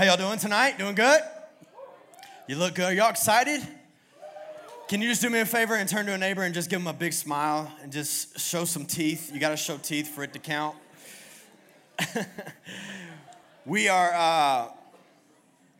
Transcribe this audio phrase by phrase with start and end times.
[0.00, 0.78] How y'all doing tonight?
[0.78, 1.20] Doing good?
[2.48, 2.96] You look good.
[2.96, 3.60] Y'all excited?
[4.88, 6.80] Can you just do me a favor and turn to a neighbor and just give
[6.80, 9.30] them a big smile and just show some teeth?
[9.30, 10.74] You got to show teeth for it to count.
[13.66, 14.68] we are uh,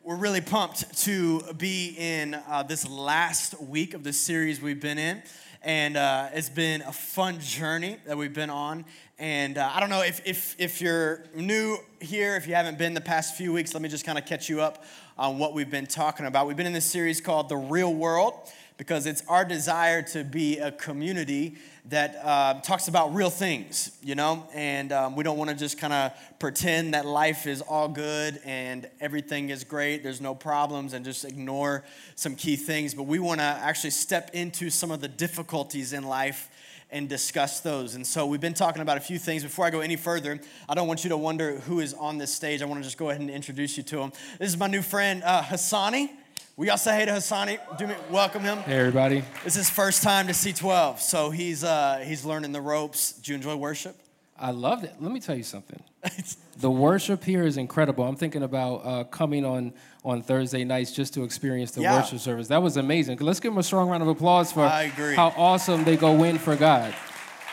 [0.04, 4.98] we're really pumped to be in uh, this last week of the series we've been
[4.98, 5.22] in
[5.62, 8.84] and uh, it's been a fun journey that we've been on
[9.20, 12.94] and uh, I don't know if, if, if you're new here, if you haven't been
[12.94, 14.82] the past few weeks, let me just kind of catch you up
[15.18, 16.46] on what we've been talking about.
[16.46, 18.32] We've been in this series called The Real World
[18.78, 24.14] because it's our desire to be a community that uh, talks about real things, you
[24.14, 24.48] know?
[24.54, 28.40] And um, we don't want to just kind of pretend that life is all good
[28.46, 32.94] and everything is great, there's no problems, and just ignore some key things.
[32.94, 36.48] But we want to actually step into some of the difficulties in life
[36.92, 37.94] and discuss those.
[37.94, 39.42] And so we've been talking about a few things.
[39.42, 42.32] Before I go any further, I don't want you to wonder who is on this
[42.32, 42.62] stage.
[42.62, 44.12] I want to just go ahead and introduce you to him.
[44.38, 46.10] This is my new friend, uh, Hassani.
[46.56, 47.58] We all say hey to Hassani.
[47.78, 48.58] Do me, welcome him.
[48.58, 49.22] Hey, everybody.
[49.44, 53.12] This is his first time to C12, so he's, uh, he's learning the ropes.
[53.12, 53.96] Do you enjoy worship?
[54.38, 54.94] I loved it.
[55.00, 55.82] Let me tell you something.
[56.60, 58.04] the worship here is incredible.
[58.04, 59.72] I'm thinking about uh, coming on
[60.04, 62.00] on Thursday nights just to experience the yeah.
[62.00, 62.48] worship service.
[62.48, 63.18] That was amazing.
[63.18, 66.56] Let's give them a strong round of applause for how awesome they go in for
[66.56, 66.94] God.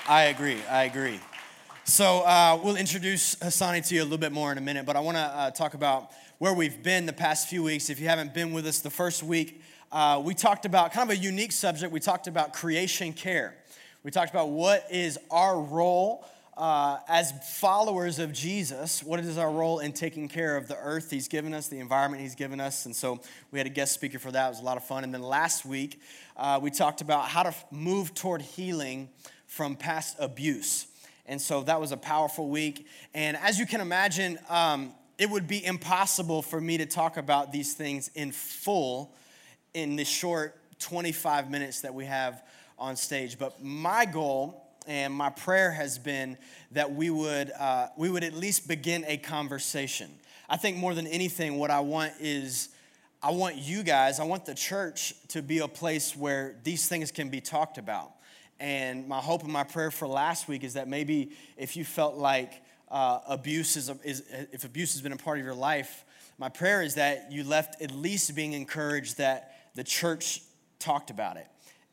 [0.08, 0.58] I agree.
[0.70, 1.20] I agree.
[1.84, 4.96] So uh, we'll introduce Hassani to you a little bit more in a minute, but
[4.96, 7.90] I want to uh, talk about where we've been the past few weeks.
[7.90, 9.62] If you haven't been with us the first week,
[9.92, 11.92] uh, we talked about kind of a unique subject.
[11.92, 13.56] We talked about creation care.
[14.04, 16.26] We talked about what is our role
[16.58, 21.12] uh, as followers of Jesus, what is our role in taking care of the earth
[21.12, 22.88] He's given us, the environment He's given us?
[22.88, 24.48] And so we had a guest speaker for that.
[24.48, 25.04] It was a lot of fun.
[25.04, 26.02] And then last week,
[26.36, 29.10] uh, we talked about how to move toward healing
[29.46, 30.88] from past abuse.
[31.28, 32.88] And so that was a powerful week.
[33.14, 37.52] And as you can imagine, um, it would be impossible for me to talk about
[37.52, 39.14] these things in full
[39.76, 42.42] in the short 25 minutes that we have
[42.80, 43.38] on stage.
[43.38, 46.38] But my goal and my prayer has been
[46.72, 50.10] that we would, uh, we would at least begin a conversation.
[50.50, 52.70] I think more than anything, what I want is
[53.22, 57.12] I want you guys, I want the church to be a place where these things
[57.12, 58.12] can be talked about.
[58.60, 62.16] And my hope and my prayer for last week is that maybe if you felt
[62.16, 66.06] like uh, abuse is, is, if abuse has been a part of your life,
[66.38, 70.42] my prayer is that you left at least being encouraged that the church
[70.80, 71.48] talked about it.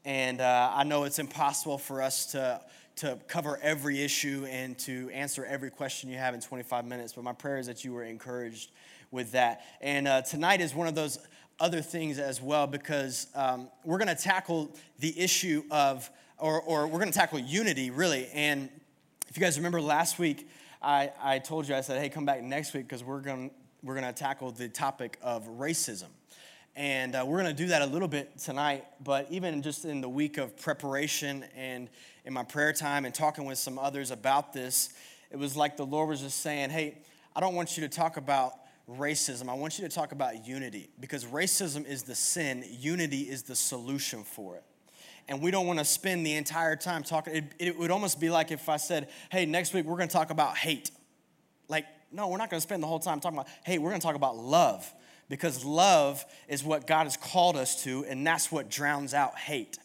[0.04, 2.60] And uh, I know it's impossible for us to
[2.96, 7.24] to cover every issue and to answer every question you have in 25 minutes, but
[7.24, 8.70] my prayer is that you were encouraged
[9.10, 9.62] with that.
[9.80, 11.18] And uh, tonight is one of those
[11.60, 16.86] other things as well because um, we're going to tackle the issue of, or, or
[16.86, 18.28] we're going to tackle unity really.
[18.32, 18.68] And
[19.28, 20.48] if you guys remember last week,
[20.82, 23.50] I, I told you, I said, hey, come back next week because we're going
[23.84, 26.08] we're going to tackle the topic of racism.
[26.74, 30.00] And uh, we're going to do that a little bit tonight, but even just in
[30.00, 31.90] the week of preparation and
[32.24, 34.90] in my prayer time and talking with some others about this,
[35.30, 36.98] it was like the Lord was just saying, Hey,
[37.36, 38.52] I don't want you to talk about
[38.90, 39.48] racism.
[39.48, 43.56] I want you to talk about unity because racism is the sin, unity is the
[43.56, 44.64] solution for it.
[45.26, 47.34] And we don't want to spend the entire time talking.
[47.34, 50.14] It, it would almost be like if I said, Hey, next week we're going to
[50.14, 50.90] talk about hate.
[51.68, 53.80] Like, no, we're not going to spend the whole time talking about hate.
[53.80, 54.90] We're going to talk about love
[55.28, 59.78] because love is what God has called us to, and that's what drowns out hate.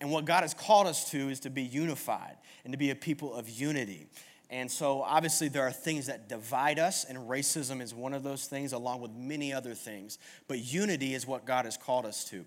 [0.00, 2.94] And what God has called us to is to be unified and to be a
[2.94, 4.06] people of unity.
[4.48, 8.46] And so, obviously, there are things that divide us, and racism is one of those
[8.46, 10.18] things, along with many other things.
[10.46, 12.44] But unity is what God has called us to.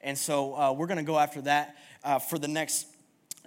[0.00, 2.86] And so, uh, we're going to go after that uh, for the next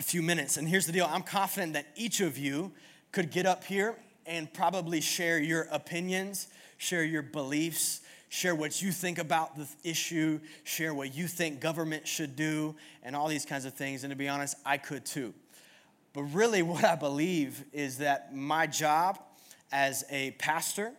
[0.02, 0.58] few minutes.
[0.58, 2.74] And here's the deal I'm confident that each of you
[3.13, 6.47] could get up here and probably share your opinions,
[6.78, 8.02] share your beliefs,
[8.33, 13.16] share what you think about the issue, share what you think government should do, and
[13.16, 14.03] all these kinds of things.
[14.03, 15.35] And to be honest, I could too.
[16.13, 19.19] But really, what I believe is that my job
[19.71, 20.94] as a pastor,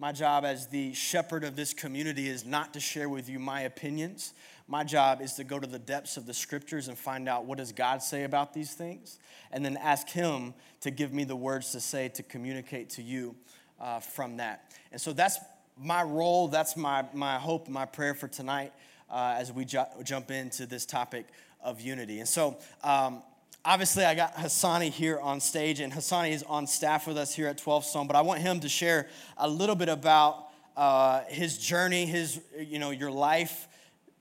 [0.00, 3.60] my job as the shepherd of this community is not to share with you my
[3.60, 4.34] opinions.
[4.66, 7.58] My job is to go to the depths of the scriptures and find out what
[7.58, 9.20] does God say about these things,
[9.52, 13.36] and then ask Him to give me the words to say to communicate to you
[13.80, 14.72] uh, from that.
[14.90, 15.38] And so that's
[15.76, 18.72] my role, that's my, my hope, my prayer for tonight
[19.10, 21.26] uh, as we ju- jump into this topic
[21.62, 22.18] of unity.
[22.18, 23.22] And so, um,
[23.64, 27.46] obviously, I got Hassani here on stage, and Hassani is on staff with us here
[27.46, 31.58] at 12 Stone, but I want him to share a little bit about uh, his
[31.58, 33.68] journey, his, you know, your life.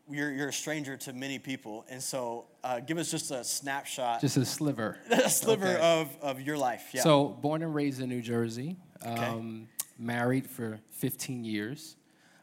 [0.09, 4.19] You're, you're a stranger to many people, and so uh, give us just a snapshot.
[4.19, 4.98] Just a sliver.
[5.09, 6.01] a sliver okay.
[6.01, 6.89] of, of your life.
[6.92, 7.03] Yeah.
[7.03, 8.75] So, born and raised in New Jersey.
[9.06, 9.24] Okay.
[9.24, 9.69] Um,
[10.01, 11.95] married for 15 years.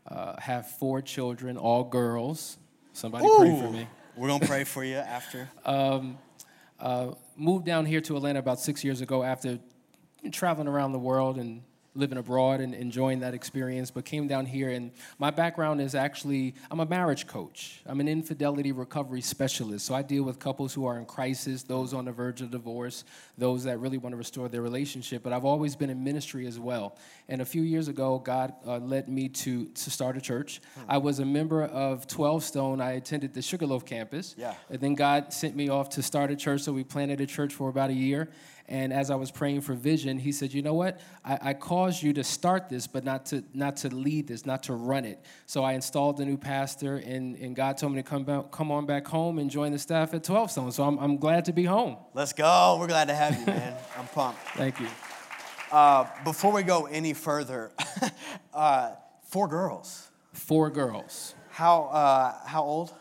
[0.07, 2.57] uh, have four children, all girls.
[2.95, 3.87] Somebody Ooh, pray for me.
[4.17, 5.51] We're gonna pray for you after.
[5.67, 6.17] um,
[6.81, 9.59] uh, moved down here to Atlanta about six years ago after
[10.33, 11.63] traveling around the world and
[11.95, 14.71] living abroad and enjoying that experience, but came down here.
[14.71, 19.87] And my background is actually I'm a marriage coach, I'm an infidelity recovery specialist.
[19.87, 23.05] So I deal with couples who are in crisis, those on the verge of divorce,
[23.37, 25.23] those that really want to restore their relationship.
[25.23, 26.97] But I've always been in ministry as well.
[27.29, 30.61] And a few years ago, God uh, led me to, to start a church.
[30.75, 30.81] Hmm.
[30.89, 32.81] I was a member of 12 Stone.
[32.81, 34.35] I attended the Sugarloaf campus.
[34.39, 34.55] Yeah.
[34.71, 36.63] And then God sent me off to start a church.
[36.63, 38.29] So we planted a church for about a year.
[38.69, 41.01] And as I was praying for vision, he said, "You know what?
[41.25, 44.63] I, I caused you to start this, but not to not to lead this, not
[44.65, 48.09] to run it." So I installed a new pastor, and, and God told me to
[48.09, 50.73] come back, come on back home and join the staff at 12 Stone.
[50.73, 51.97] So I'm, I'm glad to be home.
[52.13, 52.77] Let's go.
[52.79, 53.75] We're glad to have you, man.
[53.99, 54.41] I'm pumped.
[54.55, 54.89] Thank you.
[55.73, 57.73] Uh, before we go any further,
[58.55, 58.93] uh,
[59.23, 60.11] four girls.
[60.33, 61.35] Four girls.
[61.51, 62.93] How uh, how old?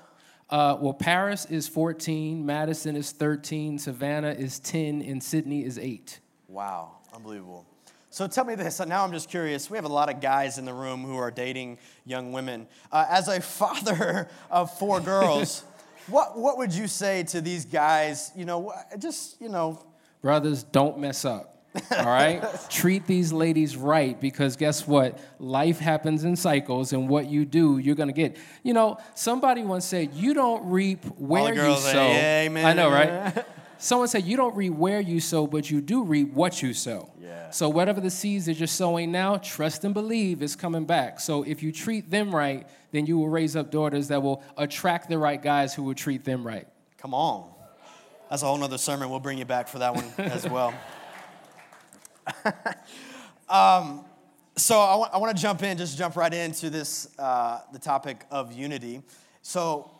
[0.49, 6.19] Uh, well, Paris is 14, Madison is 13, Savannah is 10, and Sydney is 8.
[6.47, 7.65] Wow, unbelievable.
[8.09, 8.79] So tell me this.
[8.79, 9.69] Now I'm just curious.
[9.69, 12.65] We have a lot of guys in the room who are dating young women.
[12.91, 15.65] Uh, as a father of four girls,
[16.07, 18.31] what, what would you say to these guys?
[18.35, 19.85] You know, just, you know.
[20.21, 21.56] Brothers, don't mess up.
[21.91, 22.43] All right?
[22.69, 25.19] Treat these ladies right because guess what?
[25.39, 28.37] Life happens in cycles, and what you do, you're going to get.
[28.63, 32.07] You know, somebody once said, You don't reap where you sow.
[32.07, 32.65] Amen.
[32.65, 33.45] I know, right?
[33.77, 37.11] Someone said, You don't reap where you sow, but you do reap what you sow.
[37.21, 37.49] Yeah.
[37.51, 41.19] So, whatever the seeds that you're sowing now, trust and believe is coming back.
[41.19, 45.09] So, if you treat them right, then you will raise up daughters that will attract
[45.09, 46.67] the right guys who will treat them right.
[46.97, 47.51] Come on.
[48.29, 49.09] That's a whole nother sermon.
[49.09, 50.73] We'll bring you back for that one as well.
[53.49, 54.05] um,
[54.55, 57.79] so I, w- I want to jump in, just jump right into this, uh, the
[57.79, 59.01] topic of unity.
[59.41, 59.91] So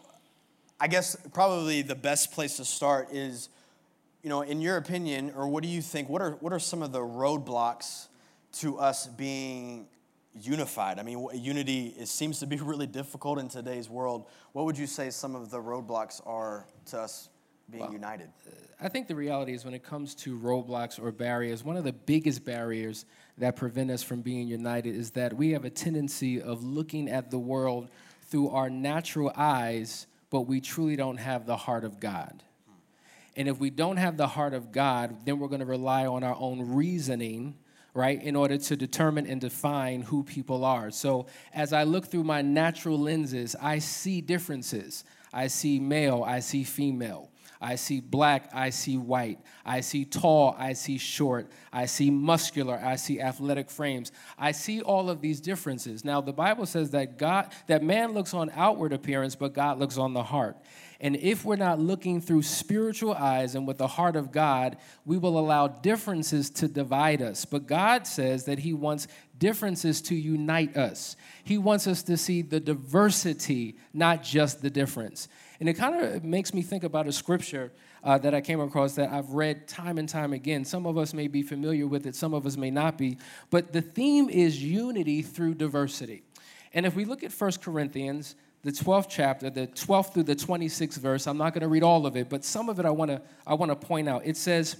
[0.79, 3.49] I guess probably the best place to start is,
[4.23, 6.09] you know, in your opinion, or what do you think?
[6.09, 8.07] What are what are some of the roadblocks
[8.53, 9.87] to us being
[10.39, 10.99] unified?
[10.99, 14.25] I mean, unity it seems to be really difficult in today's world.
[14.53, 17.29] What would you say some of the roadblocks are to us
[17.69, 18.29] being well, united?
[18.79, 21.93] I think the reality is when it comes to roadblocks or barriers, one of the
[21.93, 23.05] biggest barriers
[23.37, 27.31] that prevent us from being united is that we have a tendency of looking at
[27.31, 27.89] the world
[28.29, 32.43] through our natural eyes, but we truly don't have the heart of God.
[33.35, 36.23] And if we don't have the heart of God, then we're going to rely on
[36.23, 37.55] our own reasoning,
[37.93, 40.89] right, in order to determine and define who people are.
[40.89, 45.03] So as I look through my natural lenses, I see differences.
[45.31, 47.29] I see male, I see female.
[47.59, 49.39] I see black, I see white.
[49.65, 51.51] I see tall, I see short.
[51.71, 54.11] I see muscular, I see athletic frames.
[54.37, 56.05] I see all of these differences.
[56.05, 59.97] Now the Bible says that God that man looks on outward appearance, but God looks
[59.97, 60.57] on the heart.
[60.99, 65.17] And if we're not looking through spiritual eyes and with the heart of God, we
[65.17, 67.45] will allow differences to divide us.
[67.45, 69.07] But God says that He wants
[69.37, 71.15] differences to unite us.
[71.43, 75.27] He wants us to see the diversity, not just the difference.
[75.59, 77.71] And it kind of makes me think about a scripture
[78.03, 80.65] uh, that I came across that I've read time and time again.
[80.65, 83.17] Some of us may be familiar with it, some of us may not be.
[83.49, 86.23] But the theme is unity through diversity.
[86.73, 88.35] And if we look at 1 Corinthians,
[88.67, 92.05] the 12th chapter, the 12th through the 26th verse, I'm not going to read all
[92.05, 94.23] of it, but some of it I want to I want to point out.
[94.25, 94.75] It says,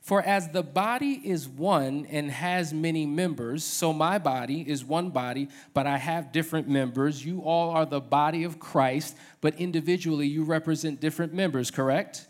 [0.00, 5.10] for as the body is one and has many members, so my body is one
[5.10, 7.26] body, but I have different members.
[7.26, 12.28] You all are the body of Christ, but individually you represent different members, correct?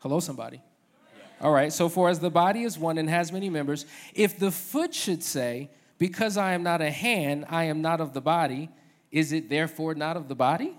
[0.00, 0.60] Hello, somebody.
[1.40, 4.50] All right, so for as the body is one and has many members, if the
[4.50, 8.68] foot should say, Because I am not a hand, I am not of the body,
[9.14, 10.76] is it therefore not of the body?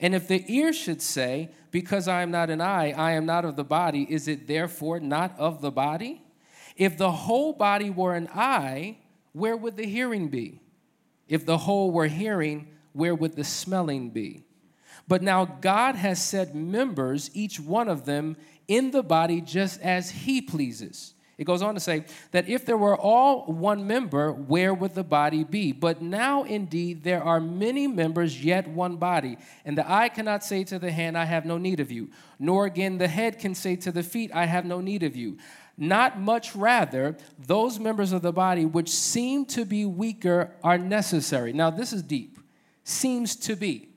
[0.00, 3.44] And if the ear should say, Because I am not an eye, I am not
[3.44, 6.20] of the body, is it therefore not of the body?
[6.76, 8.98] If the whole body were an eye,
[9.32, 10.60] where would the hearing be?
[11.28, 14.42] If the whole were hearing, where would the smelling be?
[15.06, 20.10] But now God has set members, each one of them, in the body just as
[20.10, 21.14] He pleases.
[21.38, 25.04] It goes on to say that if there were all one member, where would the
[25.04, 25.70] body be?
[25.70, 29.38] But now indeed there are many members, yet one body.
[29.64, 32.66] And the eye cannot say to the hand, I have no need of you, nor
[32.66, 35.38] again the head can say to the feet, I have no need of you.
[35.76, 41.52] Not much rather, those members of the body which seem to be weaker are necessary.
[41.52, 42.40] Now, this is deep.
[42.82, 43.87] Seems to be.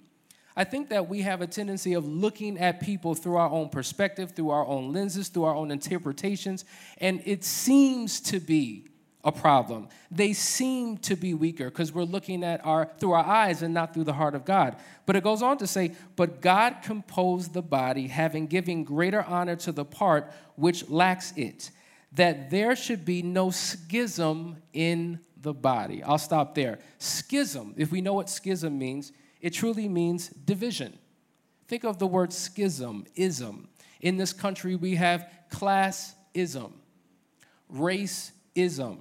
[0.56, 4.32] I think that we have a tendency of looking at people through our own perspective,
[4.32, 6.66] through our own lenses, through our own interpretations,
[6.98, 8.88] and it seems to be
[9.24, 9.88] a problem.
[10.10, 13.94] They seem to be weaker because we're looking at our through our eyes and not
[13.94, 14.78] through the heart of God.
[15.06, 19.56] But it goes on to say, "But God composed the body, having given greater honor
[19.58, 21.70] to the part which lacks it,
[22.14, 26.80] that there should be no schism in the body." I'll stop there.
[26.98, 30.98] Schism, if we know what schism means, it truly means division.
[31.68, 33.68] Think of the word schism, ism.
[34.02, 36.72] In this country, we have classism,
[37.74, 38.98] raceism,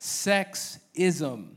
[0.00, 1.56] sexism,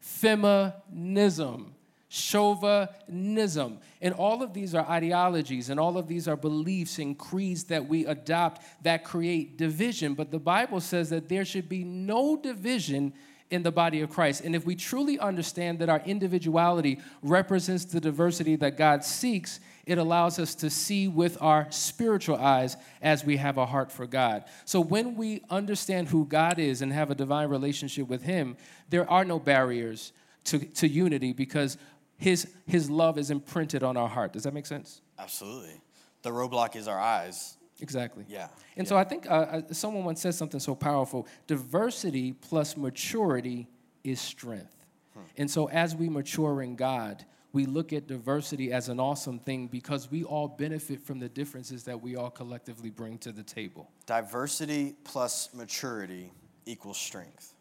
[0.00, 1.74] feminism,
[2.08, 3.78] chauvinism.
[4.00, 7.86] And all of these are ideologies and all of these are beliefs and creeds that
[7.86, 10.14] we adopt that create division.
[10.14, 13.12] But the Bible says that there should be no division
[13.50, 14.42] in the body of Christ.
[14.42, 19.98] And if we truly understand that our individuality represents the diversity that God seeks, it
[19.98, 24.44] allows us to see with our spiritual eyes as we have a heart for God.
[24.64, 28.56] So when we understand who God is and have a divine relationship with Him,
[28.88, 30.12] there are no barriers
[30.44, 31.78] to, to unity because
[32.16, 34.32] his, his love is imprinted on our heart.
[34.32, 35.00] Does that make sense?
[35.18, 35.80] Absolutely.
[36.22, 37.56] The roadblock is our eyes.
[37.84, 38.24] Exactly.
[38.26, 38.48] Yeah.
[38.78, 38.88] And yeah.
[38.88, 43.68] so I think uh, uh, someone once said something so powerful diversity plus maturity
[44.02, 44.74] is strength.
[45.12, 45.20] Hmm.
[45.36, 49.66] And so as we mature in God, we look at diversity as an awesome thing
[49.66, 53.90] because we all benefit from the differences that we all collectively bring to the table.
[54.06, 56.32] Diversity plus maturity
[56.64, 57.52] equals strength.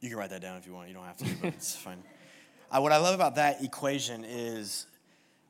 [0.00, 0.86] You can write that down if you want.
[0.86, 2.02] You don't have to, but it's fine.
[2.70, 4.86] Uh, what I love about that equation is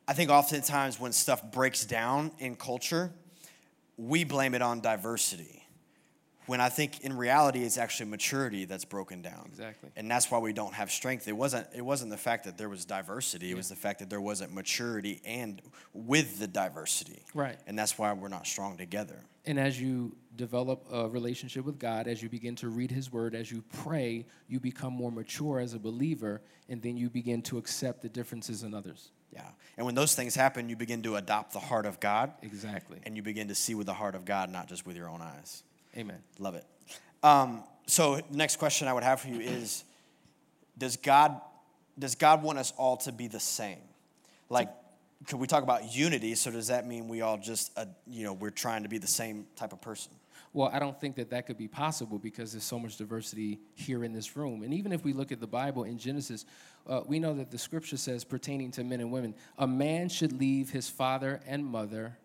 [0.08, 3.12] I think oftentimes when stuff breaks down in culture,
[3.96, 5.62] we blame it on diversity
[6.46, 9.46] when I think in reality it's actually maturity that's broken down.
[9.46, 9.90] Exactly.
[9.96, 11.28] And that's why we don't have strength.
[11.28, 14.10] It wasn't it wasn't the fact that there was diversity, it was the fact that
[14.10, 17.24] there wasn't maturity and with the diversity.
[17.34, 17.58] Right.
[17.66, 19.24] And that's why we're not strong together.
[19.44, 23.34] And as you develop a relationship with God, as you begin to read his word,
[23.34, 27.58] as you pray, you become more mature as a believer and then you begin to
[27.58, 29.10] accept the differences in others.
[29.32, 29.42] Yeah.
[29.76, 32.32] And when those things happen, you begin to adopt the heart of God.
[32.42, 32.98] Exactly.
[33.04, 35.22] And you begin to see with the heart of God, not just with your own
[35.22, 35.62] eyes.
[35.96, 36.18] Amen.
[36.38, 36.66] Love it.
[37.22, 39.84] Um, so, next question I would have for you is
[40.76, 41.40] Does God,
[41.98, 43.78] does God want us all to be the same?
[44.48, 44.68] Like,
[45.26, 46.34] could we talk about unity?
[46.34, 49.06] So, does that mean we all just, uh, you know, we're trying to be the
[49.06, 50.12] same type of person?
[50.54, 54.04] Well, I don't think that that could be possible because there's so much diversity here
[54.04, 54.62] in this room.
[54.62, 56.44] And even if we look at the Bible in Genesis,
[56.86, 60.38] uh, we know that the scripture says, pertaining to men and women, a man should
[60.38, 62.18] leave his father and mother,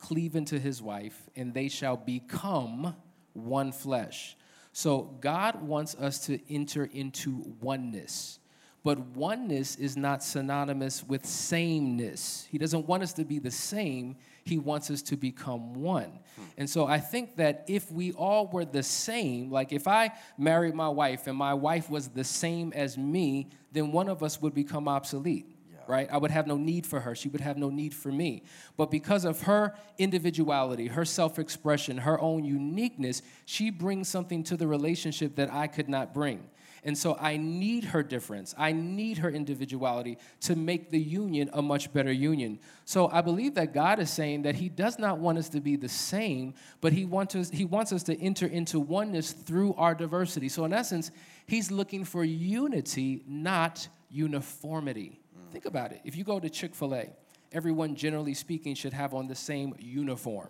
[0.00, 2.96] cleave unto his wife, and they shall become
[3.34, 4.36] one flesh.
[4.72, 8.40] So God wants us to enter into oneness.
[8.84, 12.46] But oneness is not synonymous with sameness.
[12.50, 14.16] He doesn't want us to be the same,
[14.48, 16.18] He wants us to become one.
[16.36, 16.42] Hmm.
[16.56, 20.74] And so I think that if we all were the same, like if I married
[20.74, 24.54] my wife and my wife was the same as me, then one of us would
[24.54, 25.54] become obsolete
[25.88, 26.06] right?
[26.12, 27.14] I would have no need for her.
[27.14, 28.42] She would have no need for me.
[28.76, 34.56] But because of her individuality, her self expression, her own uniqueness, she brings something to
[34.56, 36.50] the relationship that I could not bring.
[36.88, 38.54] And so I need her difference.
[38.56, 42.60] I need her individuality to make the union a much better union.
[42.86, 45.76] So I believe that God is saying that He does not want us to be
[45.76, 49.94] the same, but He wants us, he wants us to enter into oneness through our
[49.94, 50.48] diversity.
[50.48, 51.10] So in essence,
[51.46, 55.20] He's looking for unity, not uniformity.
[55.52, 56.00] Think about it.
[56.04, 57.10] If you go to Chick fil A,
[57.52, 60.48] everyone, generally speaking, should have on the same uniform.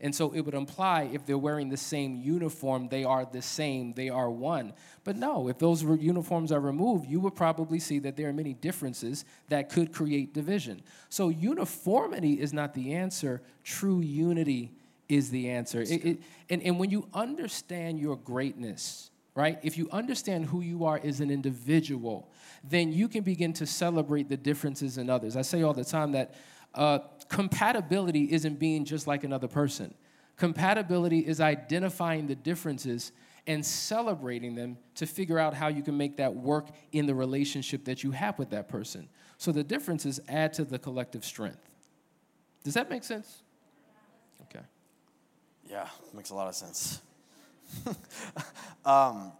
[0.00, 3.94] And so it would imply if they're wearing the same uniform, they are the same,
[3.94, 4.72] they are one.
[5.02, 8.54] But no, if those uniforms are removed, you would probably see that there are many
[8.54, 10.82] differences that could create division.
[11.08, 14.72] So uniformity is not the answer, true unity
[15.08, 15.80] is the answer.
[15.80, 20.84] It, it, and, and when you understand your greatness, right, if you understand who you
[20.84, 22.30] are as an individual,
[22.62, 25.36] then you can begin to celebrate the differences in others.
[25.36, 26.34] I say all the time that
[26.74, 29.94] uh, compatibility isn't being just like another person.
[30.36, 33.12] Compatibility is identifying the differences
[33.46, 37.84] and celebrating them to figure out how you can make that work in the relationship
[37.86, 39.08] that you have with that person.
[39.38, 41.58] So the differences add to the collective strength.
[42.62, 43.42] Does that make sense?
[44.42, 44.64] Okay.
[45.68, 47.00] Yeah, makes a lot of sense.
[48.84, 49.32] um,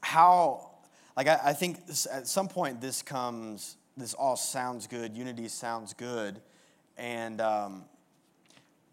[0.00, 0.68] how
[1.18, 1.80] like I, I think
[2.12, 6.40] at some point this comes, this all sounds good, unity sounds good,
[6.96, 7.84] and um,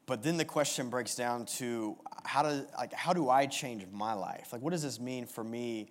[0.05, 4.13] but then the question breaks down to how do like how do I change my
[4.13, 4.49] life?
[4.51, 5.89] Like what does this mean for me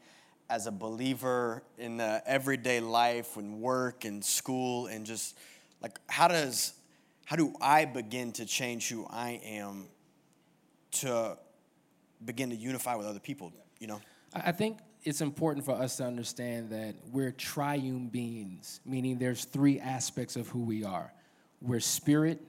[0.50, 5.36] as a believer in the everyday life and work and school and just
[5.80, 6.74] like how does
[7.24, 9.86] how do I begin to change who I am
[10.92, 11.36] to
[12.24, 14.00] begin to unify with other people, you know?
[14.34, 19.78] I think it's important for us to understand that we're triune beings, meaning there's three
[19.78, 21.12] aspects of who we are
[21.60, 22.42] we're spirit,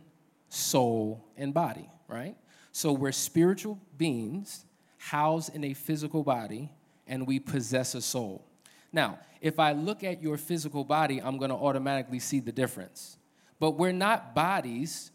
[0.50, 2.36] soul, and body, right?
[2.74, 4.66] So we're spiritual beings
[4.98, 6.70] housed in a physical body,
[7.08, 8.46] and we possess a soul.
[8.92, 13.18] Now, if I look at your physical body, I'm gonna automatically see the difference.
[13.60, 15.12] But we're not bodies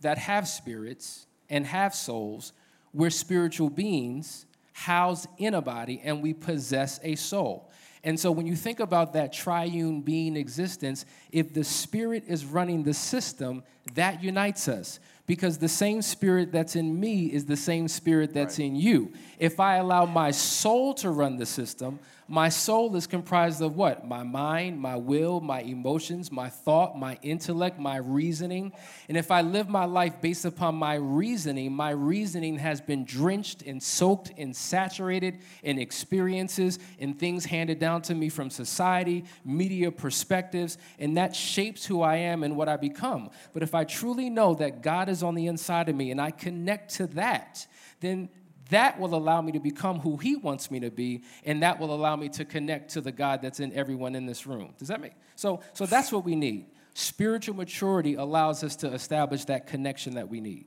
[0.00, 2.52] that have spirits and have souls.
[2.92, 7.70] We're spiritual beings housed in a body, and we possess a soul.
[8.04, 12.82] And so when you think about that triune being existence, if the spirit is running
[12.82, 13.62] the system,
[13.94, 14.98] that unites us
[15.32, 18.66] because the same spirit that's in me is the same spirit that's right.
[18.66, 19.10] in you.
[19.38, 22.00] If I allow my soul to run the system,
[22.32, 24.06] my soul is comprised of what?
[24.06, 28.72] My mind, my will, my emotions, my thought, my intellect, my reasoning.
[29.08, 33.60] And if I live my life based upon my reasoning, my reasoning has been drenched
[33.62, 39.90] and soaked and saturated in experiences and things handed down to me from society, media
[39.90, 43.28] perspectives, and that shapes who I am and what I become.
[43.52, 46.30] But if I truly know that God is on the inside of me and I
[46.30, 47.66] connect to that,
[48.00, 48.28] then
[48.70, 51.94] that will allow me to become who he wants me to be and that will
[51.94, 54.74] allow me to connect to the god that's in everyone in this room.
[54.78, 56.66] Does that make so so that's what we need.
[56.94, 60.66] Spiritual maturity allows us to establish that connection that we need.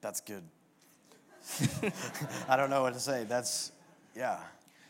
[0.00, 0.42] That's good.
[2.48, 3.24] I don't know what to say.
[3.24, 3.72] That's
[4.16, 4.38] yeah.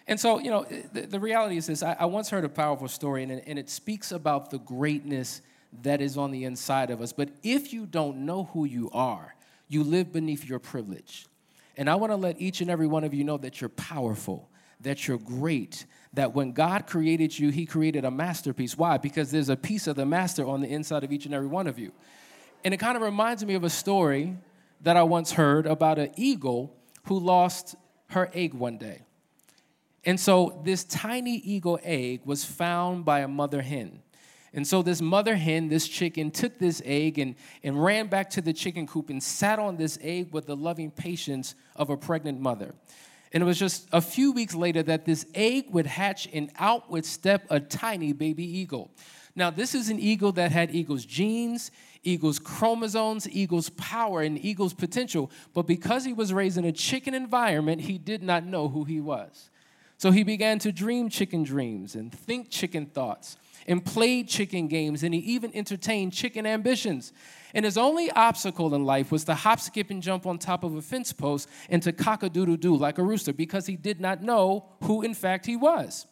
[0.07, 1.83] And so you know the, the reality is this.
[1.83, 5.41] I, I, once heard a powerful story and, and it speaks about the greatness
[5.83, 9.35] that is on the inside of us but if you don't know who you are
[9.69, 11.27] you live beneath your privilege
[11.77, 14.49] and I want to let each and every one of you know that you're powerful,
[14.81, 18.79] that you're great, that when God created you, He created a masterpiece.
[18.79, 18.99] Why?
[18.99, 21.67] Because there's a piece of the master on the inside of each and every one
[21.67, 21.93] of you.
[22.65, 24.37] And it kind of reminds me of a story
[24.83, 26.75] that I once heard about an eagle
[27.07, 27.75] who lost
[28.11, 29.03] her egg one day.
[30.05, 34.03] And so this tiny eagle egg was found by a mother hen.
[34.55, 38.41] And so this mother hen, this chicken, took this egg and, and ran back to
[38.41, 42.41] the chicken coop and sat on this egg with the loving patience of a pregnant
[42.41, 42.73] mother.
[43.33, 46.89] And it was just a few weeks later that this egg would hatch and out
[46.89, 48.93] would step a tiny baby eagle.
[49.35, 51.73] Now, this is an eagle that had eagle's genes,
[52.05, 55.33] eagle's chromosomes, eagle's power, and eagle's potential.
[55.53, 59.01] But because he was raised in a chicken environment, he did not know who he
[59.01, 59.51] was.
[59.97, 65.03] So he began to dream chicken dreams and think chicken thoughts and played chicken games,
[65.03, 67.13] and he even entertained chicken ambitions.
[67.55, 70.75] And his only obstacle in life was to hop, skip, and jump on top of
[70.75, 74.01] a fence post and to cock a doodle doo like a rooster because he did
[74.01, 76.07] not know who, in fact, he was.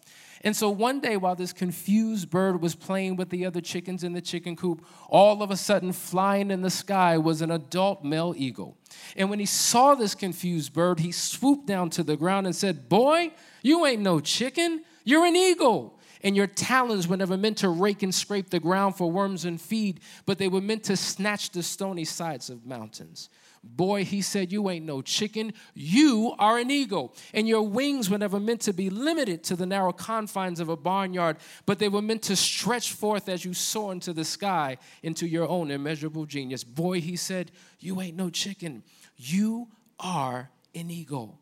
[0.45, 4.13] And so one day, while this confused bird was playing with the other chickens in
[4.13, 8.35] the chicken coop, all of a sudden, flying in the sky was an adult male
[8.37, 8.77] eagle.
[9.17, 12.89] And when he saw this confused bird, he swooped down to the ground and said,
[12.89, 17.69] Boy, you ain't no chicken, you're an eagle and your talons were never meant to
[17.69, 21.51] rake and scrape the ground for worms and feed, but they were meant to snatch
[21.51, 23.29] the stony sides of mountains.
[23.65, 25.53] Boy, he said, You ain't no chicken.
[25.75, 27.15] You are an eagle.
[27.33, 30.77] And your wings were never meant to be limited to the narrow confines of a
[30.77, 35.29] barnyard, but they were meant to stretch forth as you soar into the sky into
[35.29, 36.65] your own immeasurable genius.
[36.65, 38.83] Boy, he said, You ain't no chicken.
[39.17, 39.69] You
[40.01, 41.39] are an eagle.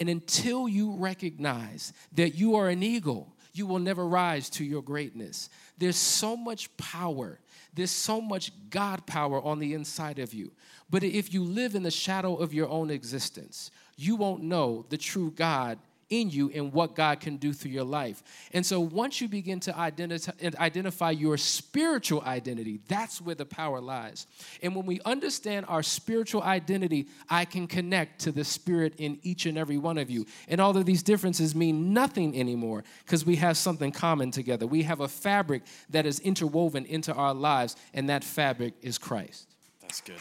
[0.00, 4.82] And until you recognize that you are an eagle, you will never rise to your
[4.82, 5.50] greatness.
[5.76, 7.38] There's so much power,
[7.74, 10.52] there's so much God power on the inside of you.
[10.90, 14.96] But if you live in the shadow of your own existence, you won't know the
[14.96, 15.78] true God
[16.10, 18.22] in you and what God can do through your life.
[18.52, 23.80] And so once you begin to identify, identify your spiritual identity, that's where the power
[23.80, 24.26] lies.
[24.62, 29.46] And when we understand our spiritual identity, I can connect to the spirit in each
[29.46, 30.26] and every one of you.
[30.48, 34.66] And all of these differences mean nothing anymore because we have something common together.
[34.66, 39.46] We have a fabric that is interwoven into our lives, and that fabric is Christ.
[39.82, 40.16] That's good.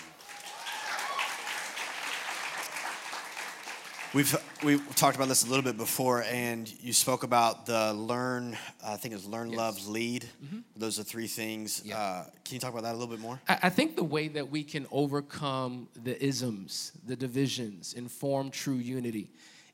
[4.18, 8.58] We've we talked about this a little bit before, and you spoke about the learn.
[8.84, 9.58] I think it's learn, yes.
[9.60, 10.26] love, lead.
[10.44, 10.58] Mm-hmm.
[10.76, 11.84] Those are three things.
[11.86, 12.00] Yeah.
[12.00, 13.40] Uh, can you talk about that a little bit more?
[13.48, 18.50] I, I, think the way that we can overcome the isms, the divisions, and form
[18.50, 19.30] true unity.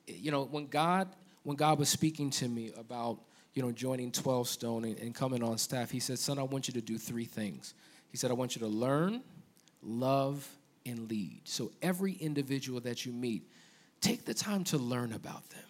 [0.07, 1.07] You know, when God
[1.43, 3.19] when God was speaking to me about
[3.53, 6.67] you know joining Twelve Stone and, and coming on staff, He said, "Son, I want
[6.67, 7.75] you to do three things."
[8.11, 9.21] He said, "I want you to learn,
[9.81, 10.45] love,
[10.85, 13.47] and lead." So every individual that you meet
[14.03, 15.63] take the time to learn about them.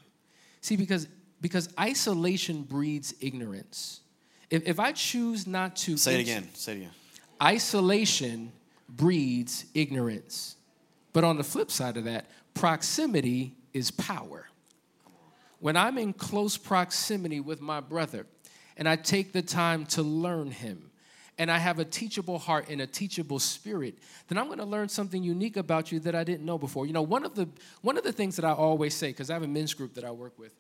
[0.62, 1.08] See, because,
[1.40, 4.02] because isolation breeds ignorance.
[4.50, 5.98] If, if I choose not to.
[5.98, 6.50] Say it again.
[6.54, 6.92] Say it again.
[7.42, 8.52] Isolation
[8.90, 10.56] breeds ignorance.
[11.14, 14.48] But on the flip side of that, proximity is power.
[15.60, 18.26] When I'm in close proximity with my brother
[18.76, 20.90] and I take the time to learn him,
[21.38, 24.90] and I have a teachable heart and a teachable spirit, then I'm going to learn
[24.90, 26.86] something unique about you that I didn't know before.
[26.86, 27.50] You know, one of the
[27.82, 30.04] one of the things that I always say because I have a men's group that
[30.04, 30.52] I work with.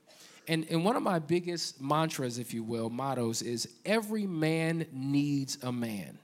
[0.47, 5.57] And, and one of my biggest mantras, if you will, mottos is every man needs
[5.63, 6.17] a man.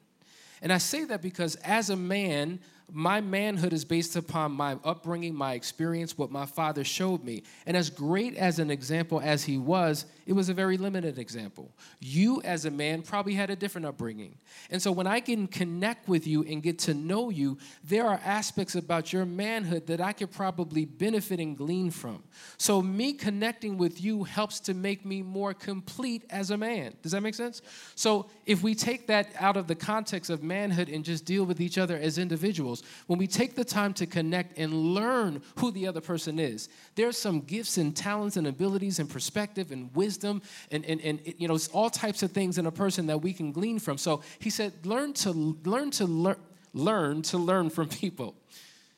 [0.61, 2.59] And I say that because as a man,
[2.91, 7.43] my manhood is based upon my upbringing, my experience, what my father showed me.
[7.65, 11.71] And as great as an example as he was, it was a very limited example.
[11.99, 14.37] You, as a man, probably had a different upbringing.
[14.69, 18.21] And so when I can connect with you and get to know you, there are
[18.23, 22.23] aspects about your manhood that I could probably benefit and glean from.
[22.57, 26.93] So me connecting with you helps to make me more complete as a man.
[27.01, 27.61] Does that make sense?
[27.95, 31.59] So if we take that out of the context of manhood and just deal with
[31.59, 35.87] each other as individuals, when we take the time to connect and learn who the
[35.87, 40.85] other person is, there's some gifts and talents and abilities and perspective and wisdom and,
[40.85, 43.79] and, and you know, all types of things in a person that we can glean
[43.79, 43.97] from.
[43.97, 45.31] So he said, learn to
[45.63, 46.37] learn to learn,
[46.73, 48.35] learn to learn from people.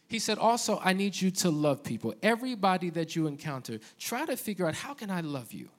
[0.08, 2.14] He said, also, I need you to love people.
[2.22, 5.70] Everybody that you encounter, try to figure out how can I love you?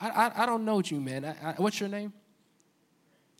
[0.00, 1.24] I, I, I don't know you, man.
[1.24, 2.12] I, what's your name?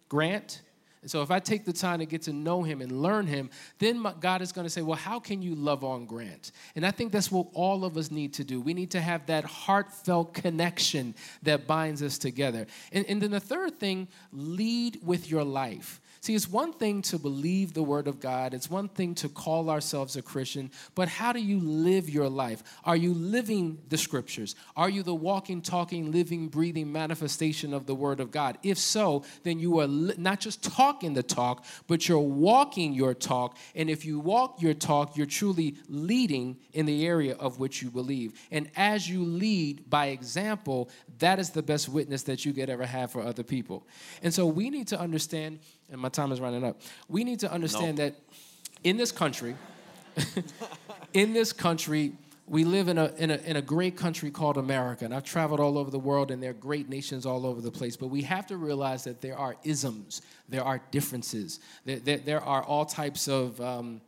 [0.09, 0.63] Grant?
[1.09, 3.49] And so if I take the time to get to know him and learn him,
[3.79, 6.53] then God is going to say, well, how can you love on Grant?
[6.77, 8.61] And I think that's what all of us need to do.
[8.61, 12.67] We need to have that heartfelt connection that binds us together.
[12.93, 15.99] And, and then the third thing, lead with your life.
[16.29, 19.71] See, it's one thing to believe the word of God, it's one thing to call
[19.71, 22.63] ourselves a Christian, but how do you live your life?
[22.85, 24.55] Are you living the scriptures?
[24.77, 28.59] Are you the walking, talking, living, breathing manifestation of the word of God?
[28.63, 33.15] If so, then you are li- not just talking the talk, but you're walking your
[33.15, 33.57] talk.
[33.75, 37.91] And if you walk your talk, you're truly leading in the area of which you
[37.91, 38.39] believe.
[38.51, 42.85] And as you lead by example, that is the best witness that you could ever
[42.85, 43.87] have for other people.
[44.23, 46.81] And so we need to understand and my time is running up.
[47.09, 48.15] We need to understand that
[48.85, 49.57] in this country,
[51.15, 52.13] in this country,
[52.47, 55.05] we live in a, in, a, in a great country called America.
[55.05, 57.71] And I've traveled all over the world, and there are great nations all over the
[57.71, 57.97] place.
[57.97, 62.41] But we have to realize that there are isms, there are differences, there, there, there
[62.41, 64.01] are all types of um,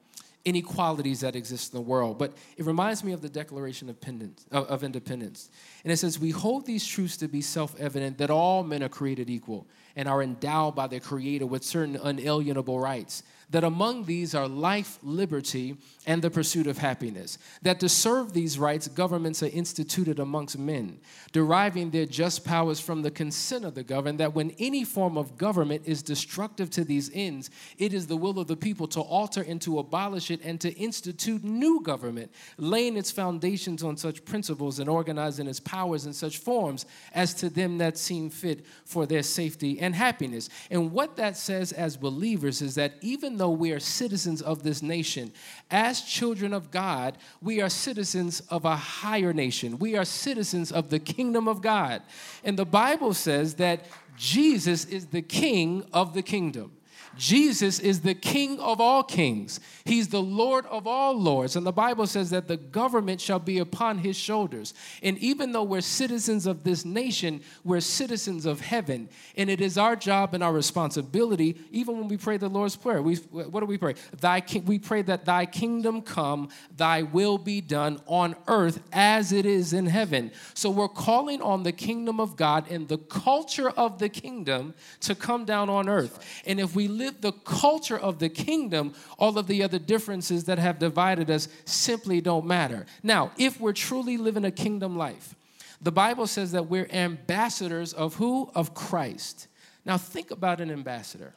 [0.45, 2.19] inequalities that exist in the world.
[2.19, 5.51] But it reminds me of the Declaration of, Independence.
[5.85, 8.89] And it says, We hold these truths to be self evident that all men are
[8.89, 14.35] created equal and are endowed by their Creator with certain unalienable rights that among these
[14.35, 17.39] are life, liberty, and the pursuit of happiness.
[17.63, 21.01] That to serve these rights, governments are instituted amongst men,
[21.33, 25.37] deriving their just powers from the consent of the governed, that when any form of
[25.37, 29.43] government is destructive to these ends, it is the will of the people to alter
[29.43, 34.79] and to abolish it and to institute new government, laying its foundations on such principles
[34.79, 39.23] and organizing its powers in such forms as to them that seem fit for their
[39.23, 40.49] safety and happiness.
[40.71, 44.83] And what that says as believers is that even though we are citizens of this
[44.83, 45.33] nation,
[45.71, 49.79] as children of God, we are citizens of a higher nation.
[49.79, 52.03] We are citizens of the kingdom of God.
[52.45, 56.73] And the Bible says that Jesus is the king of the kingdom.
[57.17, 59.61] Jesus is the King of all kings.
[59.85, 61.57] He's the Lord of all lords.
[61.57, 64.75] And the Bible says that the government shall be upon his shoulders.
[65.03, 69.09] And even though we're citizens of this nation, we're citizens of heaven.
[69.37, 73.03] And it is our job and our responsibility, even when we pray the Lord's Prayer.
[73.03, 73.95] We, what do we pray?
[74.21, 79.47] Thy, we pray that thy kingdom come, thy will be done on earth as it
[79.47, 80.31] is in heaven.
[80.55, 85.15] So we're calling on the kingdom of God and the culture of the kingdom to
[85.15, 86.25] come down on earth.
[86.47, 90.59] And if we live the culture of the kingdom, all of the other differences that
[90.59, 92.87] have divided us simply don't matter.
[93.03, 95.35] Now, if we're truly living a kingdom life,
[95.83, 98.51] the Bible says that we're ambassadors of who?
[98.55, 99.49] Of Christ.
[99.85, 101.35] Now, think about an ambassador.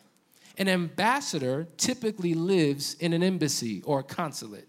[0.57, 4.67] An ambassador typically lives in an embassy or a consulate.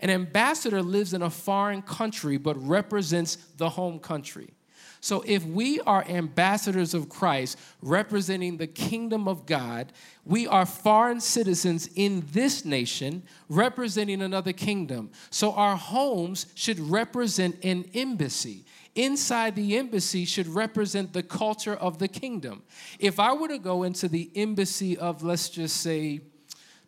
[0.00, 4.50] An ambassador lives in a foreign country but represents the home country.
[5.00, 9.92] So, if we are ambassadors of Christ representing the kingdom of God,
[10.24, 15.10] we are foreign citizens in this nation representing another kingdom.
[15.30, 18.64] So, our homes should represent an embassy.
[18.94, 22.62] Inside the embassy should represent the culture of the kingdom.
[22.98, 26.20] If I were to go into the embassy of, let's just say,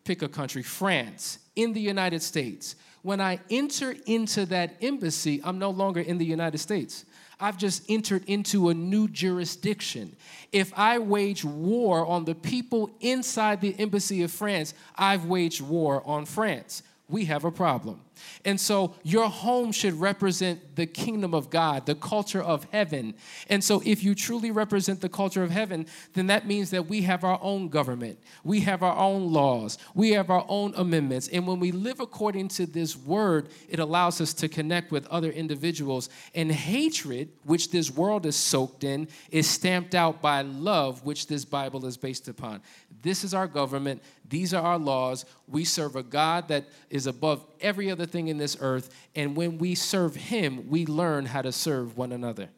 [0.03, 5.59] pick a country, France, in the United States, when I enter into that embassy, I'm
[5.59, 7.05] no longer in the United States.
[7.39, 10.15] I've just entered into a new jurisdiction.
[10.51, 16.03] If I wage war on the people inside the embassy of France, I've waged war
[16.05, 16.83] on France.
[17.07, 18.01] We have a problem.
[18.45, 23.13] And so your home should represent the kingdom of God, the culture of heaven.
[23.49, 27.01] And so if you truly represent the culture of heaven, then that means that we
[27.03, 31.27] have our own government, we have our own laws, we have our own amendments.
[31.27, 35.29] And when we live according to this word, it allows us to connect with other
[35.29, 36.09] individuals.
[36.33, 41.45] And hatred, which this world is soaked in, is stamped out by love, which this
[41.45, 42.61] Bible is based upon.
[43.01, 44.01] This is our government.
[44.27, 45.25] These are our laws.
[45.47, 48.89] We serve a God that is above every other thing in this earth.
[49.15, 52.49] And when we serve Him, we learn how to serve one another.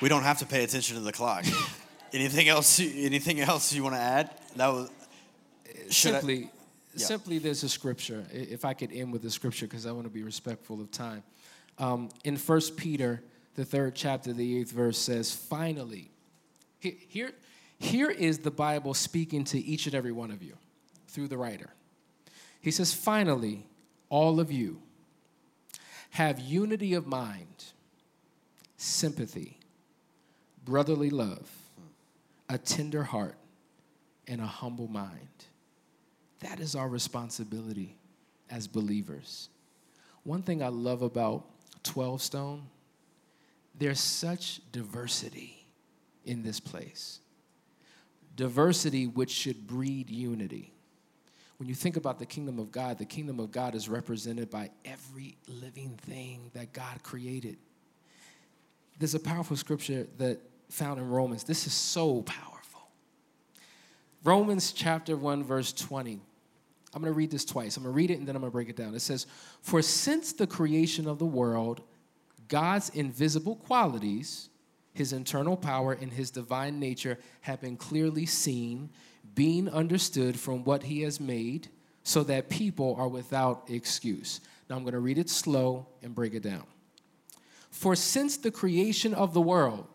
[0.00, 1.44] We don't have to pay attention to the clock.
[2.12, 2.80] anything else?
[2.80, 4.30] Anything else you want to add?
[4.56, 4.90] That was
[5.90, 6.44] simply.
[6.44, 6.50] I,
[6.94, 7.06] yeah.
[7.06, 8.24] Simply, there's a scripture.
[8.32, 11.22] If I could end with the scripture, because I want to be respectful of time.
[11.78, 13.22] Um, in First Peter
[13.54, 16.10] the third chapter, the eighth verse says, finally,
[16.78, 17.32] here,
[17.80, 20.52] here is the Bible speaking to each and every one of you
[21.08, 21.70] through the writer.
[22.60, 23.66] He says, finally,
[24.10, 24.80] all of you
[26.10, 27.64] have unity of mind,
[28.76, 29.58] sympathy,
[30.64, 31.50] brotherly love,
[32.48, 33.36] a tender heart,
[34.28, 35.26] and a humble mind.
[36.40, 37.96] That is our responsibility
[38.50, 39.48] as believers.
[40.22, 41.46] One thing I love about
[41.82, 42.62] 12 Stone
[43.78, 45.64] there's such diversity
[46.26, 47.20] in this place.
[48.36, 50.72] Diversity which should breed unity.
[51.58, 54.70] When you think about the kingdom of God, the kingdom of God is represented by
[54.84, 57.58] every living thing that God created.
[58.98, 60.40] There's a powerful scripture that
[60.70, 61.44] found in Romans.
[61.44, 62.88] This is so powerful.
[64.24, 66.20] Romans chapter 1 verse 20.
[66.92, 67.76] I'm going to read this twice.
[67.76, 68.94] I'm going to read it and then I'm going to break it down.
[68.94, 69.26] It says,
[69.62, 71.82] "For since the creation of the world,
[72.48, 74.48] God's invisible qualities,
[74.92, 78.90] his internal power, and his divine nature have been clearly seen,
[79.34, 81.68] being understood from what he has made,
[82.02, 84.40] so that people are without excuse.
[84.68, 86.64] Now I'm going to read it slow and break it down.
[87.70, 89.86] For since the creation of the world,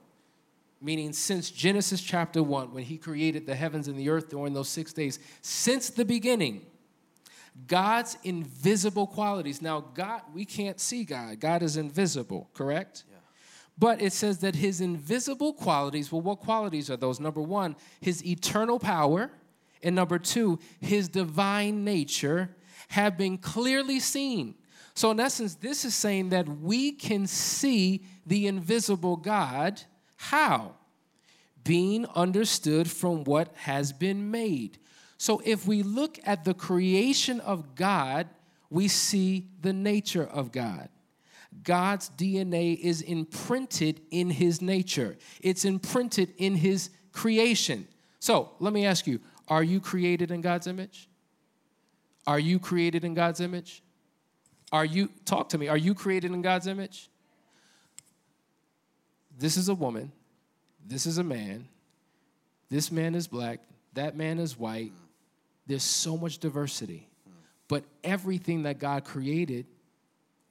[0.82, 4.70] meaning since Genesis chapter 1, when he created the heavens and the earth during those
[4.70, 6.62] six days, since the beginning,
[7.68, 9.62] God's invisible qualities.
[9.62, 11.40] Now, God, we can't see God.
[11.40, 13.04] God is invisible, correct?
[13.10, 13.15] Yeah.
[13.78, 17.20] But it says that his invisible qualities, well, what qualities are those?
[17.20, 19.32] Number one, his eternal power.
[19.84, 22.56] And number two, his divine nature
[22.90, 24.56] have been clearly seen.
[24.94, 29.82] So, in essence, this is saying that we can see the invisible God.
[30.16, 30.76] How?
[31.64, 34.80] Being understood from what has been made.
[35.18, 38.28] So if we look at the creation of God,
[38.70, 40.90] we see the nature of God.
[41.64, 47.88] God's DNA is imprinted in his nature, it's imprinted in his creation.
[48.20, 51.10] So let me ask you are you created in God's image?
[52.28, 53.84] Are you created in God's image?
[54.72, 57.10] Are you, talk to me, are you created in God's image?
[59.38, 60.12] This is a woman,
[60.86, 61.68] this is a man,
[62.70, 63.60] this man is black,
[63.94, 64.92] that man is white,
[65.68, 67.08] there's so much diversity.
[67.68, 69.66] But everything that God created,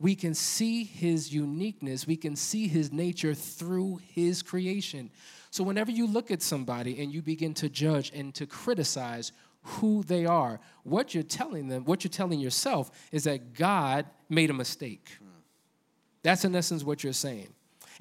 [0.00, 5.10] we can see his uniqueness, we can see his nature through his creation.
[5.50, 10.02] So whenever you look at somebody and you begin to judge and to criticize who
[10.02, 14.54] they are, what you're telling them, what you're telling yourself is that God made a
[14.54, 15.16] mistake.
[16.22, 17.52] That's in essence what you're saying.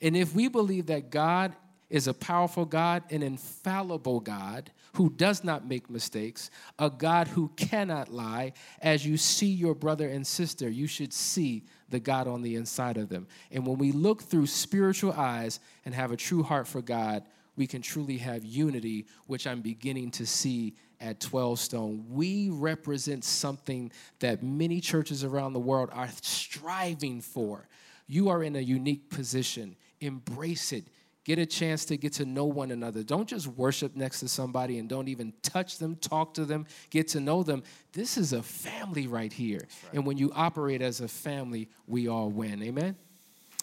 [0.01, 1.53] And if we believe that God
[1.93, 7.49] is a powerful God, an infallible God who does not make mistakes, a God who
[7.55, 8.53] cannot lie.
[8.81, 12.97] As you see your brother and sister, you should see the God on the inside
[12.97, 13.27] of them.
[13.51, 17.23] And when we look through spiritual eyes and have a true heart for God,
[17.55, 22.05] we can truly have unity, which I'm beginning to see at 12 Stone.
[22.09, 27.67] We represent something that many churches around the world are striving for.
[28.07, 29.75] You are in a unique position.
[30.01, 30.85] Embrace it
[31.23, 33.01] Get a chance to get to know one another.
[33.01, 37.07] Don't just worship next to somebody and don't even touch them, talk to them, get
[37.09, 37.63] to know them.
[37.93, 39.61] This is a family right here.
[39.61, 39.93] Right.
[39.93, 42.61] And when you operate as a family, we all win.
[42.61, 42.97] Amen?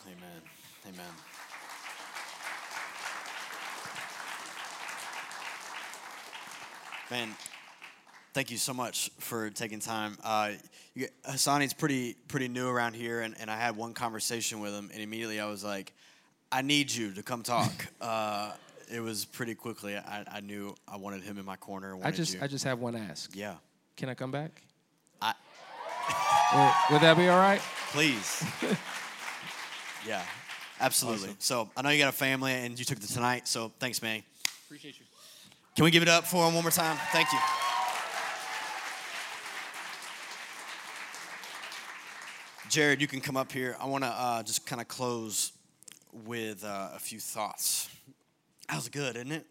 [0.06, 0.42] Amen.
[0.88, 1.04] Amen.
[7.10, 7.34] Man,
[8.32, 10.16] thank you so much for taking time.
[10.22, 10.52] Uh,
[10.94, 14.90] you, Hassani's pretty pretty new around here, and, and I had one conversation with him,
[14.92, 15.92] and immediately I was like,
[16.52, 17.72] I need you to come talk.
[18.00, 18.52] Uh,
[18.90, 19.94] it was pretty quickly.
[19.94, 21.96] I, I knew I wanted him in my corner.
[22.02, 22.40] I just you.
[22.42, 23.36] I just have one ask.
[23.36, 23.56] Yeah.
[23.96, 24.62] Can I come back?
[25.20, 25.34] I.
[26.88, 27.60] would, would that be all right?
[27.92, 28.42] Please.
[30.06, 30.22] yeah,
[30.80, 31.28] absolutely.
[31.28, 31.36] Awesome.
[31.38, 33.46] So I know you got a family and you took the tonight.
[33.46, 34.22] So thanks, man.
[34.64, 35.04] Appreciate you.
[35.76, 36.96] Can we give it up for him one more time?
[37.12, 37.38] Thank you.
[42.70, 43.76] Jared, you can come up here.
[43.78, 45.52] I want to uh, just kind of close
[46.12, 47.88] with uh, a few thoughts.
[48.68, 49.46] That was good, isn't it?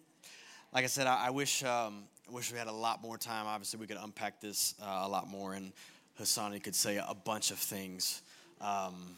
[0.74, 3.48] Like I said, I, I wish um, wish we had a lot more time.
[3.48, 5.74] Obviously, we could unpack this uh, a lot more, and
[6.20, 8.22] Hassani could say a bunch of things.
[8.62, 9.16] Um,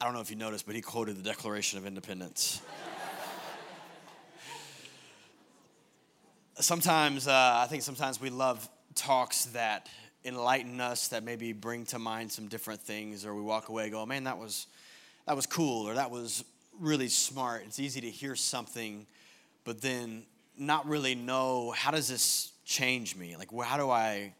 [0.00, 2.60] I don't know if you noticed, but he quoted the Declaration of Independence.
[6.60, 9.88] sometimes, uh, I think sometimes we love talks that
[10.24, 14.06] enlighten us that maybe bring to mind some different things or we walk away go
[14.06, 14.66] man that was
[15.26, 16.44] that was cool or that was
[16.78, 17.62] really smart.
[17.66, 19.06] It's easy to hear something
[19.64, 20.24] but then
[20.56, 23.36] not really know how does this change me?
[23.36, 24.32] Like how do i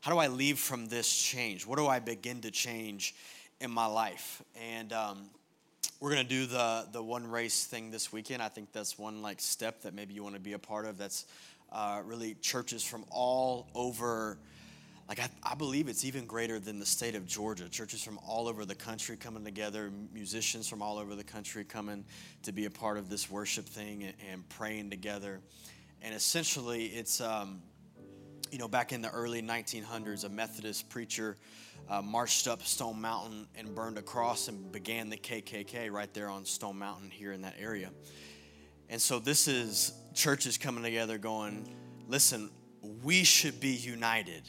[0.00, 1.66] how do i leave from this change?
[1.66, 3.14] What do i begin to change
[3.60, 4.42] in my life?
[4.60, 5.30] And um,
[6.00, 8.42] we're to do the the one race thing this weekend.
[8.42, 10.98] I think that's one like step that maybe you want to be a part of
[10.98, 11.26] that's
[11.70, 14.38] uh, really churches from all over
[15.10, 17.68] like I, I, believe it's even greater than the state of Georgia.
[17.68, 22.04] Churches from all over the country coming together, musicians from all over the country coming
[22.44, 25.40] to be a part of this worship thing and, and praying together.
[26.00, 27.60] And essentially, it's um,
[28.52, 31.36] you know back in the early 1900s, a Methodist preacher
[31.88, 36.28] uh, marched up Stone Mountain and burned a cross and began the KKK right there
[36.28, 37.90] on Stone Mountain here in that area.
[38.88, 41.68] And so this is churches coming together, going,
[42.06, 42.48] listen,
[43.02, 44.48] we should be united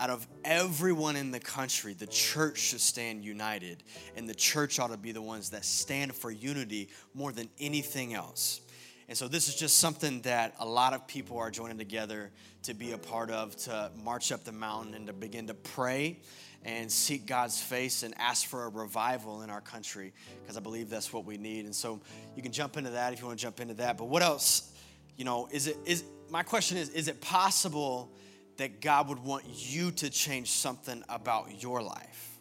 [0.00, 3.82] out of everyone in the country, the church should stand united,
[4.16, 8.14] and the church ought to be the ones that stand for unity more than anything
[8.14, 8.60] else.
[9.08, 12.30] And so, this is just something that a lot of people are joining together
[12.64, 16.20] to be a part of, to march up the mountain and to begin to pray
[16.64, 20.90] and seek God's face and ask for a revival in our country, because I believe
[20.90, 21.64] that's what we need.
[21.64, 22.00] And so,
[22.36, 23.96] you can jump into that if you want to jump into that.
[23.96, 24.72] But what else?
[25.16, 28.12] You know, is it is my question is is it possible
[28.58, 32.38] that God would want you to change something about your life?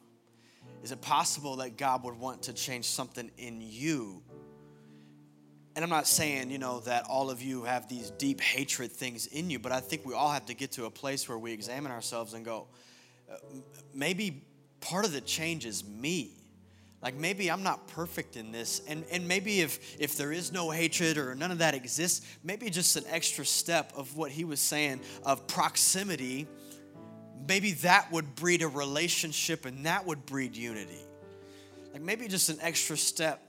[0.83, 4.21] Is it possible that God would want to change something in you?
[5.75, 9.27] And I'm not saying, you know, that all of you have these deep hatred things
[9.27, 11.51] in you, but I think we all have to get to a place where we
[11.51, 12.67] examine ourselves and go,
[13.31, 13.35] uh,
[13.93, 14.43] maybe
[14.79, 16.31] part of the change is me
[17.01, 20.69] like maybe i'm not perfect in this and, and maybe if if there is no
[20.69, 24.59] hatred or none of that exists maybe just an extra step of what he was
[24.59, 26.47] saying of proximity
[27.47, 31.01] maybe that would breed a relationship and that would breed unity.
[31.93, 33.41] Like maybe just an extra step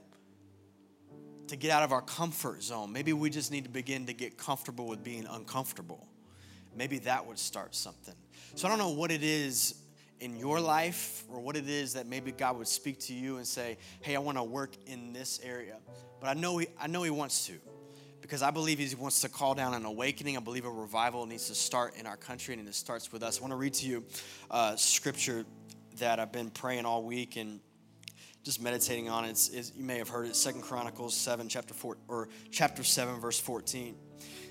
[1.49, 2.93] to get out of our comfort zone.
[2.93, 6.07] Maybe we just need to begin to get comfortable with being uncomfortable.
[6.77, 8.15] Maybe that would start something.
[8.55, 9.75] So i don't know what it is
[10.21, 13.47] in your life or what it is that maybe God would speak to you and
[13.47, 15.77] say, "Hey, I want to work in this area."
[16.21, 17.55] But I know he, I know he wants to
[18.21, 20.37] because I believe he wants to call down an awakening.
[20.37, 23.39] I believe a revival needs to start in our country and it starts with us.
[23.39, 24.05] I want to read to you
[24.51, 25.45] uh, scripture
[25.99, 27.61] that I've been praying all week and
[28.43, 29.25] just meditating on.
[29.25, 33.39] It's you may have heard it, Second Chronicles 7, chapter 4, or chapter 7, verse
[33.39, 33.95] 14.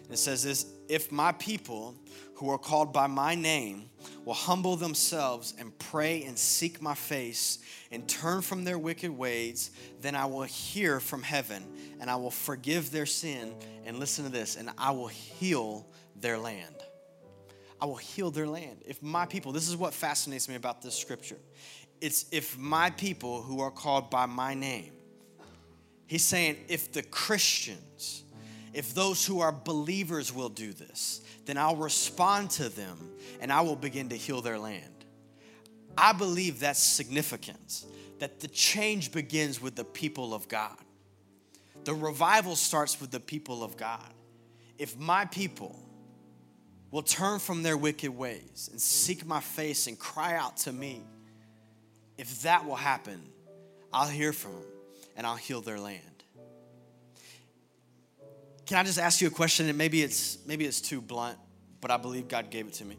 [0.09, 1.95] It says this If my people
[2.35, 3.89] who are called by my name
[4.25, 7.59] will humble themselves and pray and seek my face
[7.91, 11.63] and turn from their wicked ways, then I will hear from heaven
[11.99, 13.53] and I will forgive their sin.
[13.85, 16.75] And listen to this, and I will heal their land.
[17.79, 18.81] I will heal their land.
[18.85, 21.37] If my people, this is what fascinates me about this scripture.
[22.01, 24.91] It's if my people who are called by my name,
[26.05, 28.23] he's saying, if the Christians,
[28.77, 33.09] if those who are believers will do this, then I'll respond to them
[33.41, 35.03] and I will begin to heal their land.
[35.97, 37.85] I believe that's significant,
[38.19, 40.77] that the change begins with the people of God.
[41.85, 44.13] The revival starts with the people of God.
[44.77, 45.83] If my people
[46.91, 51.01] will turn from their wicked ways and seek my face and cry out to me,
[52.15, 53.23] if that will happen,
[53.91, 54.65] I'll hear from them
[55.15, 56.16] and I'll heal their land.
[58.67, 59.69] Can I just ask you a question?
[59.69, 61.37] And maybe it's maybe it's too blunt,
[61.79, 62.97] but I believe God gave it to me.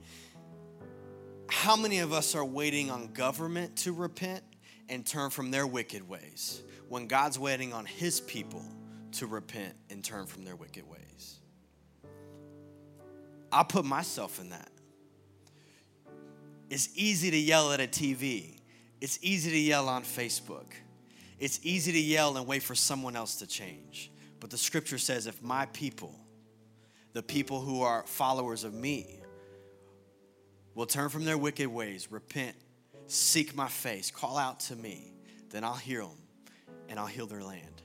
[1.51, 4.43] How many of us are waiting on government to repent
[4.89, 8.65] and turn from their wicked ways when God's waiting on his people
[9.13, 11.39] to repent and turn from their wicked ways?
[13.53, 14.71] I put myself in that.
[16.71, 18.59] It's easy to yell at a TV.
[19.03, 20.73] It's easy to yell on Facebook.
[21.39, 24.11] It's easy to yell and wait for someone else to change.
[24.41, 26.15] But the scripture says, if my people,
[27.13, 29.21] the people who are followers of me,
[30.75, 32.55] will turn from their wicked ways, repent,
[33.09, 35.13] seek my face, call out to me,
[35.51, 36.17] then I'll hear them
[36.89, 37.83] and I'll heal their land.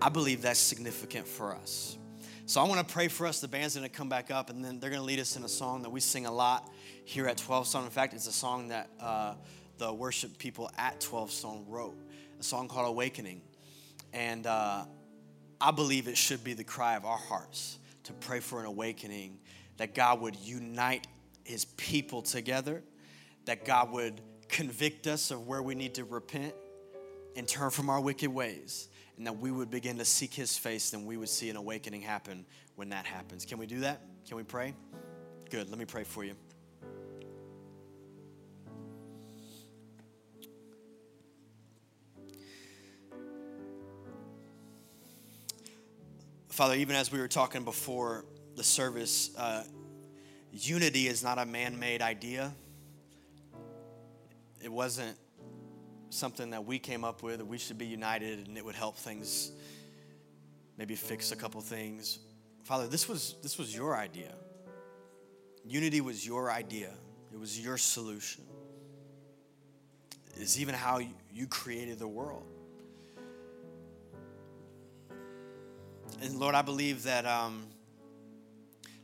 [0.00, 1.98] I believe that's significant for us.
[2.46, 3.40] So I want to pray for us.
[3.40, 5.44] The band's going to come back up, and then they're going to lead us in
[5.44, 6.70] a song that we sing a lot
[7.04, 7.84] here at 12 Stone.
[7.84, 9.34] In fact, it's a song that uh,
[9.78, 11.96] the worship people at 12 Stone wrote,
[12.38, 13.40] a song called Awakening.
[14.12, 14.84] And uh,
[15.60, 19.38] I believe it should be the cry of our hearts to pray for an awakening,
[19.76, 21.06] that God would unite
[21.44, 22.82] his people together,
[23.46, 26.54] that God would convict us of where we need to repent
[27.36, 30.90] and turn from our wicked ways, and that we would begin to seek his face,
[30.90, 32.44] then we would see an awakening happen
[32.76, 33.44] when that happens.
[33.44, 34.00] Can we do that?
[34.26, 34.74] Can we pray?
[35.50, 35.70] Good.
[35.70, 36.34] Let me pray for you.
[46.54, 48.24] Father, even as we were talking before
[48.54, 49.64] the service, uh,
[50.52, 52.54] unity is not a man made idea.
[54.62, 55.16] It wasn't
[56.10, 59.50] something that we came up with, we should be united and it would help things,
[60.78, 62.20] maybe fix a couple things.
[62.62, 64.32] Father, this was, this was your idea.
[65.66, 66.92] Unity was your idea,
[67.32, 68.44] it was your solution.
[70.36, 71.00] It's even how
[71.32, 72.46] you created the world.
[76.22, 77.66] And Lord, I believe that, um,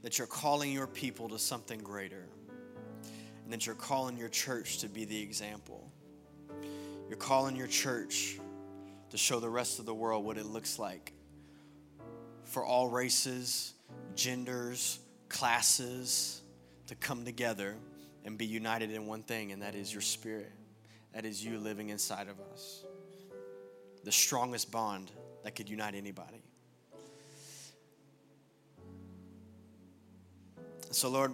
[0.03, 2.26] that you're calling your people to something greater,
[3.44, 5.90] and that you're calling your church to be the example.
[7.09, 8.38] You're calling your church
[9.11, 11.12] to show the rest of the world what it looks like
[12.44, 13.74] for all races,
[14.14, 14.98] genders,
[15.28, 16.42] classes
[16.86, 17.76] to come together
[18.24, 20.53] and be united in one thing, and that is your spirit.
[21.14, 22.84] That is you living inside of us.
[24.05, 25.11] The strongest bond
[25.42, 26.42] that could unite anybody.
[30.93, 31.32] So, Lord,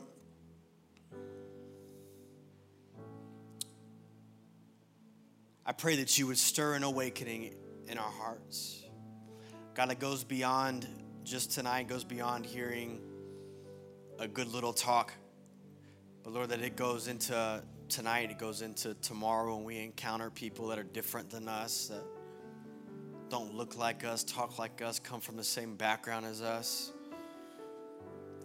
[5.65, 7.55] I pray that you would stir an awakening
[7.89, 8.85] in our hearts.
[9.75, 10.87] God, it goes beyond
[11.25, 13.01] just tonight, goes beyond hearing
[14.19, 15.15] a good little talk.
[16.23, 20.67] But Lord, that it goes into tonight, it goes into tomorrow when we encounter people
[20.69, 22.05] that are different than us, that
[23.31, 26.93] don't look like us, talk like us, come from the same background as us.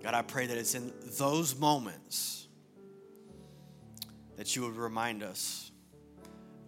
[0.04, 2.48] God, I pray that it's in those moments
[4.38, 5.72] that you would remind us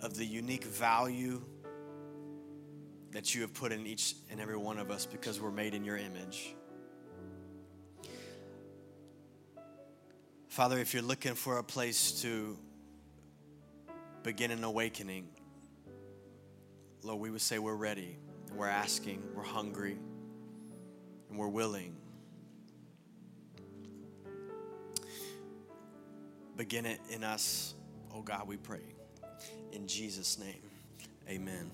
[0.01, 1.41] of the unique value
[3.11, 5.83] that you have put in each and every one of us because we're made in
[5.83, 6.55] your image.
[10.49, 12.55] Father, if you're looking for a place to
[14.21, 15.27] begin an awakening,
[17.01, 18.17] Lord, we would say we're ready,
[18.55, 19.97] we're asking, we're hungry,
[21.29, 21.95] and we're willing.
[26.55, 27.73] Begin it in us,
[28.13, 28.93] oh God, we pray.
[29.71, 30.61] In Jesus' name,
[31.27, 31.71] amen.